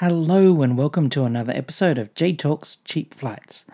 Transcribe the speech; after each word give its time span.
Hello 0.00 0.60
and 0.60 0.76
welcome 0.76 1.08
to 1.08 1.24
another 1.24 1.54
episode 1.54 1.96
of 1.96 2.14
Jade 2.14 2.38
Talks 2.38 2.76
Cheap 2.84 3.14
Flights. 3.14 3.64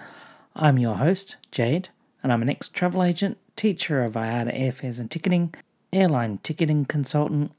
I'm 0.55 0.79
your 0.79 0.95
host, 0.95 1.35
Jade, 1.51 1.89
and 2.23 2.33
I'm 2.33 2.43
an 2.43 2.49
ex 2.49 2.69
travel 2.69 3.03
agent, 3.03 3.39
teacher 3.57 4.05
of 4.05 4.13
IATA 4.13 4.57
airfares 4.57 5.01
and 5.01 5.11
ticketing, 5.11 5.53
airline 5.93 6.39
ticketing 6.45 6.85
consultant, 6.85 7.51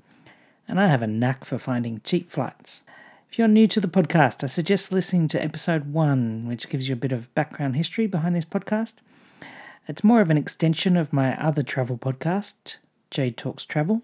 and 0.65 0.79
I 0.79 0.87
have 0.87 1.01
a 1.01 1.07
knack 1.07 1.43
for 1.43 1.57
finding 1.57 1.99
cheap 2.05 2.31
flights. 2.31 2.83
If 3.29 3.37
you're 3.37 3.49
new 3.49 3.67
to 3.67 3.81
the 3.81 3.89
podcast, 3.89 4.45
I 4.45 4.47
suggest 4.47 4.93
listening 4.93 5.27
to 5.27 5.43
episode 5.43 5.91
one, 5.91 6.47
which 6.47 6.69
gives 6.69 6.87
you 6.87 6.93
a 6.93 6.95
bit 6.95 7.11
of 7.11 7.35
background 7.35 7.75
history 7.75 8.07
behind 8.07 8.33
this 8.33 8.45
podcast. 8.45 8.93
It's 9.89 10.05
more 10.05 10.21
of 10.21 10.29
an 10.29 10.37
extension 10.37 10.95
of 10.95 11.11
my 11.11 11.35
other 11.35 11.63
travel 11.63 11.97
podcast, 11.97 12.77
Jade 13.11 13.35
Talks 13.35 13.65
Travel, 13.65 14.03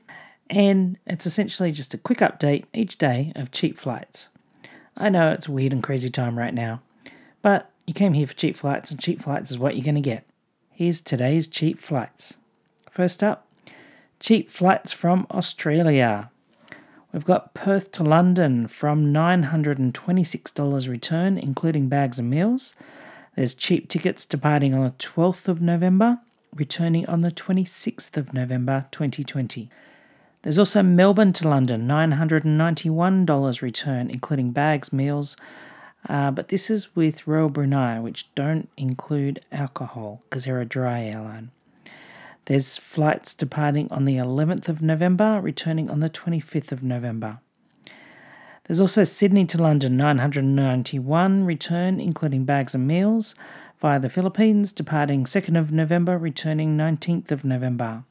and 0.50 0.98
it's 1.08 1.26
essentially 1.26 1.72
just 1.72 1.94
a 1.94 1.98
quick 1.98 2.20
update 2.20 2.66
each 2.74 2.98
day 2.98 3.32
of 3.38 3.52
cheap 3.52 3.80
flights. 3.80 4.28
I 5.00 5.08
know 5.08 5.32
it's 5.32 5.48
weird 5.48 5.72
and 5.72 5.82
crazy 5.82 6.10
time 6.10 6.38
right 6.38 6.54
now, 6.54 6.82
but 7.42 7.72
you 7.88 7.94
came 7.94 8.14
here 8.14 8.28
for 8.28 8.34
cheap 8.34 8.58
flights, 8.58 8.92
and 8.92 9.00
cheap 9.00 9.22
flights 9.22 9.50
is 9.50 9.58
what 9.58 9.76
you're 9.76 9.86
going 9.86 9.96
to 9.96 10.02
get. 10.02 10.26
Here's 10.72 11.00
today's 11.00 11.48
cheap 11.48 11.80
flights. 11.80 12.36
First 12.92 13.24
up, 13.24 13.48
cheap 14.20 14.52
flights 14.52 14.92
from 14.92 15.26
Australia. 15.32 16.30
We've 17.14 17.24
got 17.26 17.54
Perth 17.54 17.94
to 17.94 18.04
London 18.04 18.68
from 18.68 19.14
$926 19.14 20.90
return, 20.90 21.38
including 21.38 21.88
bags 21.88 22.20
and 22.20 22.30
meals. 22.30 22.76
There's 23.36 23.56
cheap 23.56 23.88
tickets 23.88 24.26
departing 24.26 24.74
on 24.74 24.84
the 24.84 24.92
12th 24.92 25.48
of 25.48 25.62
November, 25.62 26.20
returning 26.54 27.08
on 27.08 27.22
the 27.22 27.32
26th 27.32 28.18
of 28.18 28.34
November 28.34 28.86
2020. 28.92 29.70
There's 30.42 30.58
also 30.58 30.82
Melbourne 30.82 31.34
to 31.34 31.48
London, 31.50 31.88
$991 31.88 33.62
return, 33.62 34.10
including 34.10 34.52
bags, 34.52 34.94
meals. 34.94 35.36
Uh, 36.08 36.32
but 36.32 36.48
this 36.48 36.70
is 36.70 36.96
with 36.96 37.28
Royal 37.28 37.50
Brunei, 37.50 38.00
which 38.00 38.34
don't 38.36 38.70
include 38.78 39.44
alcohol 39.52 40.24
because 40.30 40.46
they're 40.46 40.62
a 40.62 40.66
dry 40.66 41.04
airline. 41.04 41.52
There's 42.46 42.78
flights 42.78 43.34
departing 43.34 43.92
on 43.92 44.06
the 44.06 44.16
11th 44.16 44.70
of 44.70 44.82
November, 44.82 45.40
returning 45.42 45.90
on 45.90 46.00
the 46.00 46.10
25th 46.10 46.72
of 46.72 46.82
November. 46.82 47.40
There's 48.64 48.80
also 48.80 49.04
Sydney 49.04 49.46
to 49.48 49.62
London, 49.62 49.98
991 49.98 51.44
return, 51.44 52.00
including 52.00 52.46
bags 52.46 52.74
and 52.74 52.88
meals, 52.88 53.36
via 53.82 54.00
the 54.00 54.10
Philippines, 54.10 54.72
departing 54.72 55.26
2nd 55.26 55.60
of 55.60 55.72
November, 55.72 56.18
returning 56.18 56.78
19th 56.78 57.32
of 57.32 57.44
November. 57.44 58.04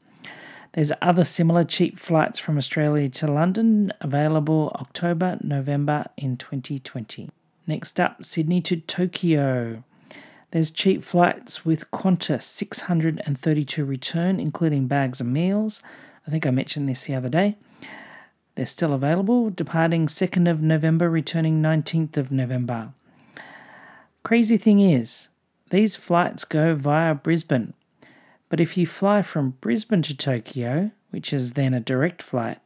There's 0.73 0.91
other 1.01 1.23
similar 1.23 1.63
cheap 1.63 1.97
flights 1.97 2.37
from 2.37 2.57
Australia 2.57 3.09
to 3.09 3.27
London 3.31 3.91
available 4.01 4.71
October, 4.75 5.37
November 5.41 6.05
in 6.15 6.37
2020. 6.37 7.29
Next 7.65 7.99
up, 7.99 8.23
Sydney 8.23 8.61
to 8.61 8.77
Tokyo. 8.77 9.83
There's 10.51 10.71
cheap 10.71 11.03
flights 11.03 11.65
with 11.65 11.89
Qantas 11.91 12.43
632 12.43 13.85
return, 13.85 14.39
including 14.39 14.87
bags 14.87 15.19
and 15.19 15.33
meals. 15.33 15.81
I 16.27 16.31
think 16.31 16.45
I 16.45 16.51
mentioned 16.51 16.87
this 16.87 17.05
the 17.05 17.15
other 17.15 17.29
day. 17.29 17.57
They're 18.55 18.65
still 18.65 18.93
available, 18.93 19.49
departing 19.49 20.07
2nd 20.07 20.49
of 20.49 20.61
November, 20.61 21.09
returning 21.09 21.61
19th 21.61 22.17
of 22.17 22.31
November. 22.31 22.93
Crazy 24.21 24.57
thing 24.57 24.79
is, 24.79 25.29
these 25.69 25.95
flights 25.95 26.43
go 26.43 26.75
via 26.75 27.15
Brisbane, 27.15 27.73
but 28.49 28.59
if 28.59 28.77
you 28.77 28.85
fly 28.85 29.21
from 29.21 29.51
Brisbane 29.61 30.01
to 30.03 30.17
Tokyo, 30.17 30.91
which 31.11 31.31
is 31.31 31.53
then 31.53 31.73
a 31.73 31.79
direct 31.79 32.21
flight 32.21 32.59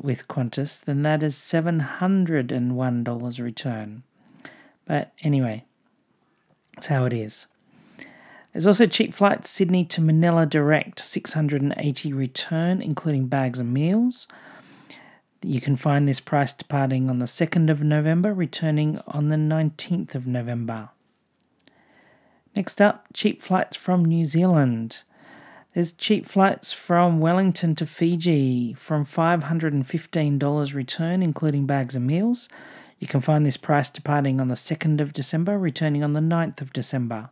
with 0.00 0.28
Qantas, 0.28 0.84
then 0.84 1.00
that 1.02 1.22
is 1.22 1.36
$701 1.36 3.40
return. 3.40 4.02
But 4.84 5.12
anyway, 5.22 5.64
that's 6.74 6.88
how 6.88 7.04
it 7.04 7.12
is. 7.12 7.46
There's 8.52 8.66
also 8.66 8.86
cheap 8.86 9.14
flights 9.14 9.48
Sydney 9.48 9.84
to 9.84 10.00
Manila 10.00 10.44
direct, 10.44 10.98
680 10.98 12.12
return, 12.12 12.82
including 12.82 13.28
bags 13.28 13.60
and 13.60 13.72
meals. 13.72 14.26
You 15.42 15.60
can 15.60 15.76
find 15.76 16.08
this 16.08 16.20
price 16.20 16.52
departing 16.52 17.08
on 17.08 17.20
the 17.20 17.26
2nd 17.26 17.70
of 17.70 17.82
November, 17.82 18.34
returning 18.34 19.00
on 19.06 19.28
the 19.28 19.36
19th 19.36 20.16
of 20.16 20.26
November. 20.26 20.88
Next 22.60 22.82
up, 22.82 23.06
cheap 23.14 23.40
flights 23.40 23.74
from 23.74 24.04
New 24.04 24.26
Zealand. 24.26 25.02
There's 25.72 25.92
cheap 25.92 26.26
flights 26.26 26.74
from 26.74 27.18
Wellington 27.18 27.74
to 27.76 27.86
Fiji 27.86 28.74
from 28.74 29.06
$515 29.06 30.74
return, 30.74 31.22
including 31.22 31.64
bags 31.64 31.96
and 31.96 32.06
meals. 32.06 32.50
You 32.98 33.06
can 33.06 33.22
find 33.22 33.46
this 33.46 33.56
price 33.56 33.88
departing 33.88 34.42
on 34.42 34.48
the 34.48 34.56
2nd 34.56 35.00
of 35.00 35.14
December, 35.14 35.58
returning 35.58 36.04
on 36.04 36.12
the 36.12 36.20
9th 36.20 36.60
of 36.60 36.74
December. 36.74 37.30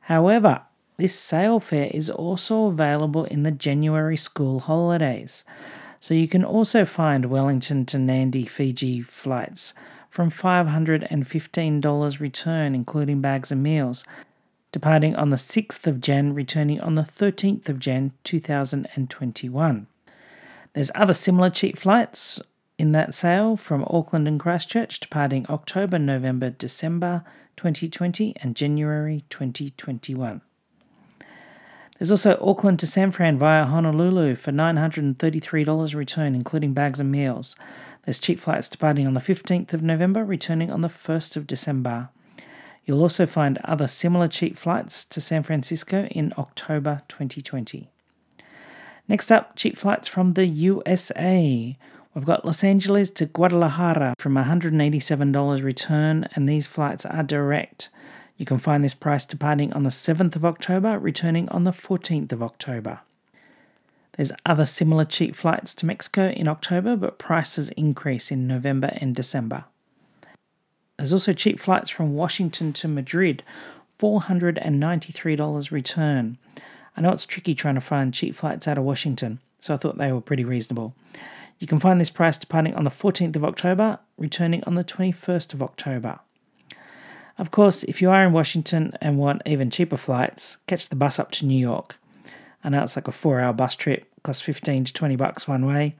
However, 0.00 0.62
this 0.96 1.16
sale 1.16 1.60
fare 1.60 1.88
is 1.94 2.10
also 2.10 2.66
available 2.66 3.24
in 3.24 3.44
the 3.44 3.52
January 3.52 4.16
school 4.16 4.58
holidays. 4.58 5.44
So 6.00 6.12
you 6.14 6.26
can 6.26 6.44
also 6.44 6.84
find 6.84 7.26
Wellington 7.26 7.86
to 7.86 7.98
Nadi, 7.98 8.48
Fiji 8.48 9.00
flights 9.00 9.74
from 10.10 10.30
$515 10.30 12.20
return, 12.20 12.74
including 12.74 13.20
bags 13.20 13.52
and 13.52 13.62
meals, 13.62 14.04
departing 14.72 15.16
on 15.16 15.30
the 15.30 15.36
6th 15.36 15.86
of 15.86 16.00
Jan, 16.00 16.34
returning 16.34 16.80
on 16.80 16.94
the 16.94 17.02
13th 17.02 17.68
of 17.68 17.78
Jan 17.78 18.12
2021. 18.24 19.86
There's 20.72 20.90
other 20.94 21.12
similar 21.12 21.50
cheap 21.50 21.78
flights 21.78 22.40
in 22.78 22.92
that 22.92 23.14
sale 23.14 23.56
from 23.56 23.84
Auckland 23.88 24.28
and 24.28 24.38
Christchurch, 24.38 25.00
departing 25.00 25.46
October, 25.48 25.98
November, 25.98 26.50
December 26.50 27.24
2020 27.56 28.34
and 28.40 28.54
January 28.54 29.24
2021. 29.30 30.40
There's 31.98 32.12
also 32.12 32.38
Auckland 32.40 32.78
to 32.78 32.86
San 32.86 33.10
Fran 33.10 33.38
via 33.38 33.64
Honolulu 33.64 34.36
for 34.36 34.52
$933 34.52 35.94
return, 35.94 36.34
including 36.34 36.72
bags 36.72 37.00
and 37.00 37.10
meals. 37.10 37.56
There's 38.04 38.20
cheap 38.20 38.38
flights 38.38 38.68
departing 38.68 39.06
on 39.06 39.14
the 39.14 39.20
15th 39.20 39.72
of 39.72 39.82
November, 39.82 40.24
returning 40.24 40.70
on 40.70 40.80
the 40.80 40.88
1st 40.88 41.36
of 41.36 41.46
December. 41.46 42.08
You'll 42.84 43.02
also 43.02 43.26
find 43.26 43.58
other 43.64 43.88
similar 43.88 44.28
cheap 44.28 44.56
flights 44.56 45.04
to 45.06 45.20
San 45.20 45.42
Francisco 45.42 46.06
in 46.06 46.32
October 46.38 47.02
2020. 47.08 47.90
Next 49.08 49.32
up, 49.32 49.56
cheap 49.56 49.76
flights 49.76 50.06
from 50.06 50.32
the 50.32 50.46
USA. 50.46 51.76
We've 52.14 52.24
got 52.24 52.44
Los 52.44 52.62
Angeles 52.62 53.10
to 53.10 53.26
Guadalajara 53.26 54.14
from 54.18 54.36
$187 54.36 55.62
return, 55.62 56.28
and 56.34 56.48
these 56.48 56.66
flights 56.66 57.04
are 57.04 57.22
direct. 57.22 57.88
You 58.38 58.46
can 58.46 58.58
find 58.58 58.84
this 58.84 58.94
price 58.94 59.24
departing 59.24 59.72
on 59.72 59.82
the 59.82 59.90
7th 59.90 60.36
of 60.36 60.44
October, 60.44 60.96
returning 60.98 61.48
on 61.48 61.64
the 61.64 61.72
14th 61.72 62.30
of 62.30 62.42
October. 62.42 63.00
There's 64.12 64.32
other 64.46 64.64
similar 64.64 65.04
cheap 65.04 65.34
flights 65.34 65.74
to 65.74 65.86
Mexico 65.86 66.28
in 66.28 66.46
October, 66.46 66.96
but 66.96 67.18
prices 67.18 67.70
increase 67.70 68.30
in 68.30 68.46
November 68.46 68.92
and 69.00 69.14
December. 69.14 69.64
There's 70.96 71.12
also 71.12 71.32
cheap 71.32 71.58
flights 71.58 71.90
from 71.90 72.14
Washington 72.14 72.72
to 72.74 72.86
Madrid, 72.86 73.42
$493 74.00 75.70
return. 75.72 76.38
I 76.96 77.00
know 77.00 77.10
it's 77.10 77.26
tricky 77.26 77.56
trying 77.56 77.74
to 77.74 77.80
find 77.80 78.14
cheap 78.14 78.36
flights 78.36 78.68
out 78.68 78.78
of 78.78 78.84
Washington, 78.84 79.40
so 79.58 79.74
I 79.74 79.76
thought 79.76 79.98
they 79.98 80.12
were 80.12 80.20
pretty 80.20 80.44
reasonable. 80.44 80.94
You 81.58 81.66
can 81.66 81.80
find 81.80 82.00
this 82.00 82.10
price 82.10 82.38
departing 82.38 82.74
on 82.74 82.84
the 82.84 82.90
14th 82.90 83.34
of 83.34 83.44
October, 83.44 83.98
returning 84.16 84.62
on 84.64 84.76
the 84.76 84.84
21st 84.84 85.54
of 85.54 85.62
October. 85.62 86.20
Of 87.38 87.50
course, 87.52 87.84
if 87.84 88.02
you 88.02 88.10
are 88.10 88.24
in 88.24 88.32
Washington 88.32 88.92
and 89.00 89.16
want 89.16 89.42
even 89.46 89.70
cheaper 89.70 89.96
flights, 89.96 90.56
catch 90.66 90.88
the 90.88 90.96
bus 90.96 91.20
up 91.20 91.30
to 91.32 91.46
New 91.46 91.58
York. 91.58 91.96
I 92.64 92.68
know 92.68 92.82
it's 92.82 92.96
like 92.96 93.06
a 93.06 93.12
four 93.12 93.40
hour 93.40 93.52
bus 93.52 93.76
trip, 93.76 94.08
costs 94.24 94.42
15 94.42 94.86
to 94.86 94.92
20 94.92 95.14
bucks 95.14 95.46
one 95.46 95.64
way. 95.64 95.94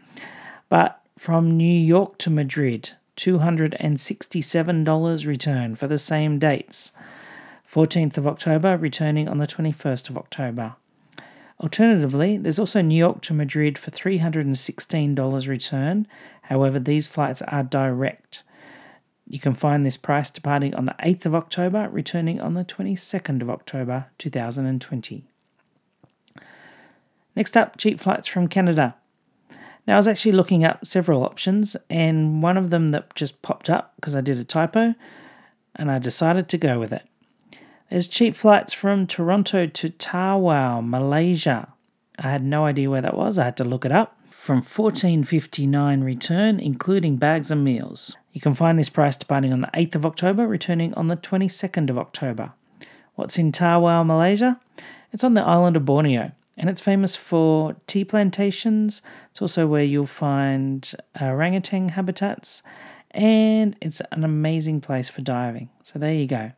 But 0.68 1.00
from 1.16 1.56
New 1.56 1.64
York 1.64 2.18
to 2.18 2.30
Madrid, 2.30 2.90
$267 3.16 5.26
return 5.26 5.76
for 5.76 5.86
the 5.86 5.98
same 5.98 6.40
dates. 6.40 6.90
14th 7.72 8.18
of 8.18 8.26
October, 8.26 8.76
returning 8.76 9.28
on 9.28 9.38
the 9.38 9.46
21st 9.46 10.10
of 10.10 10.18
October. 10.18 10.74
Alternatively, 11.60 12.36
there's 12.36 12.58
also 12.58 12.80
New 12.80 12.96
York 12.96 13.20
to 13.22 13.34
Madrid 13.34 13.78
for 13.78 13.90
$316 13.90 15.48
return. 15.48 16.06
However, 16.42 16.80
these 16.80 17.06
flights 17.06 17.42
are 17.42 17.62
direct. 17.62 18.42
You 19.30 19.38
can 19.38 19.52
find 19.52 19.84
this 19.84 19.98
price 19.98 20.30
departing 20.30 20.74
on 20.74 20.86
the 20.86 20.96
8th 21.00 21.26
of 21.26 21.34
October, 21.34 21.90
returning 21.92 22.40
on 22.40 22.54
the 22.54 22.64
22nd 22.64 23.42
of 23.42 23.50
October 23.50 24.06
2020. 24.16 25.24
Next 27.36 27.56
up, 27.56 27.76
cheap 27.76 28.00
flights 28.00 28.26
from 28.26 28.48
Canada. 28.48 28.96
Now, 29.86 29.94
I 29.94 29.96
was 29.96 30.08
actually 30.08 30.32
looking 30.32 30.64
up 30.64 30.86
several 30.86 31.24
options, 31.24 31.76
and 31.88 32.42
one 32.42 32.56
of 32.56 32.70
them 32.70 32.88
that 32.88 33.14
just 33.14 33.42
popped 33.42 33.70
up 33.70 33.92
because 33.96 34.16
I 34.16 34.20
did 34.20 34.38
a 34.38 34.44
typo, 34.44 34.94
and 35.76 35.90
I 35.90 35.98
decided 35.98 36.48
to 36.48 36.58
go 36.58 36.78
with 36.78 36.92
it. 36.92 37.04
There's 37.90 38.08
cheap 38.08 38.36
flights 38.36 38.74
from 38.74 39.06
Toronto 39.06 39.66
to 39.66 39.90
Tawau, 39.90 40.86
Malaysia. 40.86 41.72
I 42.18 42.28
had 42.28 42.42
no 42.42 42.66
idea 42.66 42.90
where 42.90 43.00
that 43.00 43.16
was, 43.16 43.38
I 43.38 43.44
had 43.44 43.56
to 43.58 43.64
look 43.64 43.86
it 43.86 43.92
up. 43.92 44.18
From 44.30 44.60
14.59 44.60 46.04
return, 46.04 46.60
including 46.60 47.16
bags 47.16 47.50
and 47.50 47.64
meals. 47.64 48.17
You 48.32 48.40
can 48.40 48.54
find 48.54 48.78
this 48.78 48.88
price 48.88 49.16
departing 49.16 49.52
on 49.52 49.60
the 49.60 49.70
8th 49.74 49.94
of 49.94 50.06
October, 50.06 50.46
returning 50.46 50.94
on 50.94 51.08
the 51.08 51.16
22nd 51.16 51.90
of 51.90 51.98
October. 51.98 52.52
What's 53.14 53.38
in 53.38 53.52
Tawau, 53.52 54.06
Malaysia? 54.06 54.60
It's 55.12 55.24
on 55.24 55.34
the 55.34 55.42
island 55.42 55.76
of 55.76 55.84
Borneo 55.84 56.32
and 56.56 56.68
it's 56.68 56.80
famous 56.80 57.16
for 57.16 57.76
tea 57.86 58.04
plantations. 58.04 59.00
It's 59.30 59.40
also 59.40 59.66
where 59.66 59.82
you'll 59.82 60.06
find 60.06 60.92
uh, 61.20 61.26
orangutan 61.26 61.90
habitats 61.90 62.62
and 63.12 63.76
it's 63.80 64.00
an 64.12 64.24
amazing 64.24 64.80
place 64.80 65.08
for 65.08 65.22
diving. 65.22 65.70
So 65.82 65.98
there 65.98 66.12
you 66.12 66.26
go. 66.26 66.52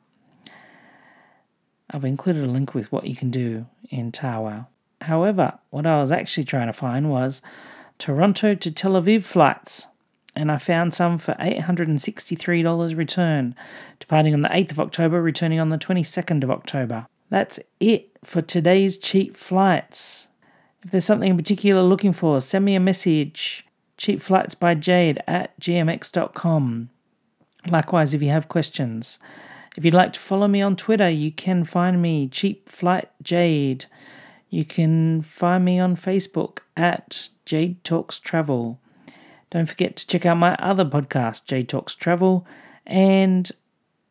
I've 1.91 2.05
included 2.05 2.45
a 2.45 2.51
link 2.51 2.75
with 2.75 2.91
what 2.91 3.07
you 3.07 3.15
can 3.15 3.31
do 3.31 3.67
in 3.91 4.11
Tawau. 4.11 4.67
However, 5.03 5.59
what 5.71 5.87
I 5.87 6.01
was 6.01 6.13
actually 6.13 6.45
trying 6.45 6.67
to 6.67 6.73
find 6.73 7.11
was 7.11 7.43
Toronto 7.99 8.55
to 8.55 8.71
Tel 8.71 8.93
Aviv 8.93 9.25
flights, 9.25 9.87
and 10.35 10.51
I 10.51 10.59
found 10.59 10.95
some 10.95 11.19
for 11.19 11.35
$863 11.35 12.97
return, 12.97 13.55
departing 13.99 14.35
on 14.35 14.43
the 14.43 14.49
8th 14.49 14.73
of 14.73 14.81
October, 14.81 15.21
returning 15.21 15.61
on 15.61 15.71
the 15.71 15.79
22nd 15.79 16.43
of 16.45 16.51
October. 16.51 17.07
That's 17.31 17.61
it 17.79 18.11
for 18.25 18.43
today's 18.43 18.99
cheap 18.99 19.37
flights. 19.37 20.29
If 20.83 20.91
there's 20.91 21.05
something 21.05 21.31
in 21.31 21.37
particular 21.37 21.83
looking 21.83 22.13
for, 22.13 22.41
send 22.41 22.65
me 22.65 22.75
a 22.75 22.81
message. 22.81 23.67
Cheap 23.97 24.23
Flights 24.23 24.55
by 24.55 24.75
Jade 24.75 25.23
at 25.27 25.59
gmx.com. 25.61 26.89
Likewise, 27.69 28.15
if 28.15 28.23
you 28.23 28.31
have 28.31 28.49
questions, 28.49 29.19
if 29.77 29.85
you'd 29.85 29.93
like 29.93 30.15
to 30.15 30.21
follow 30.21 30.49
me 30.49 30.63
on 30.63 30.75
Twitter, 30.75 31.11
you 31.11 31.31
can 31.31 31.65
find 31.65 32.01
me 32.01 32.27
Cheap 32.29 32.69
Flight 32.71 33.11
Jade. 33.23 33.85
You 34.49 34.65
can 34.65 35.21
find 35.21 35.65
me 35.65 35.79
on 35.79 35.97
Facebook 35.97 36.61
at 36.77 37.29
Jade 37.45 37.85
Talks 37.85 38.19
Travel. 38.19 38.81
Don't 39.51 39.67
forget 39.67 39.97
to 39.97 40.07
check 40.07 40.25
out 40.25 40.37
my 40.37 40.55
other 40.57 40.85
podcast, 40.85 41.47
Jade 41.47 41.69
Talks 41.69 41.95
Travel. 41.95 42.47
And 42.87 43.51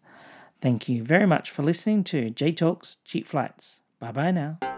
Thank 0.62 0.88
you 0.88 1.04
very 1.04 1.28
much 1.28 1.52
for 1.52 1.64
listening 1.64 2.04
to 2.06 2.30
Jade 2.30 2.58
Talks 2.58 2.98
Cheap 3.06 3.28
Flights. 3.28 3.82
Bye 4.00 4.12
bye 4.12 4.32
now. 4.32 4.73